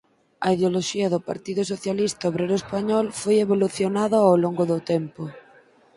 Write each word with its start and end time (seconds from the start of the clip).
A 0.45 0.47
ideoloxía 0.55 1.07
do 1.13 1.23
Partido 1.29 1.61
Socialista 1.73 2.23
Obrero 2.31 2.55
Español 2.61 3.05
foi 3.21 3.35
evolucionado 3.45 4.17
ao 4.21 4.35
longo 4.43 4.63
do 4.71 4.79
tempo. 4.91 5.23